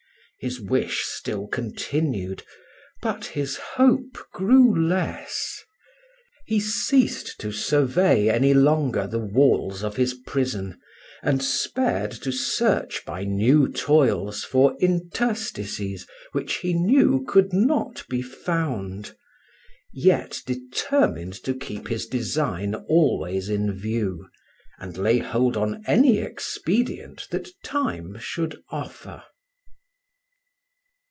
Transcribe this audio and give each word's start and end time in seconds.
His 0.43 0.59
wish 0.59 1.01
still 1.03 1.45
continued, 1.45 2.41
but 2.99 3.25
his 3.25 3.57
hope 3.57 4.17
grew 4.33 4.75
less. 4.89 5.63
He 6.47 6.59
ceased 6.59 7.39
to 7.41 7.51
survey 7.51 8.27
any 8.27 8.55
longer 8.55 9.05
the 9.05 9.19
walls 9.19 9.83
of 9.83 9.97
his 9.97 10.15
prison, 10.25 10.79
and 11.21 11.43
spared 11.43 12.09
to 12.13 12.31
search 12.31 13.05
by 13.05 13.23
new 13.23 13.71
toils 13.71 14.43
for 14.43 14.75
interstices 14.79 16.07
which 16.31 16.55
he 16.55 16.73
knew 16.73 17.23
could 17.27 17.53
not 17.53 18.03
be 18.09 18.23
found, 18.23 19.15
yet 19.93 20.39
determined 20.47 21.33
to 21.43 21.53
keep 21.53 21.87
his 21.87 22.07
design 22.07 22.73
always 22.89 23.47
in 23.47 23.71
view, 23.71 24.27
and 24.79 24.97
lay 24.97 25.19
hold 25.19 25.55
on 25.55 25.83
any 25.85 26.17
expedient 26.17 27.27
that 27.29 27.51
time 27.61 28.17
should 28.19 28.59
offer. 28.71 29.21